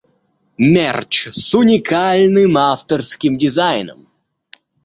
[0.73, 4.09] Мерч с уникальным авторским дизайном.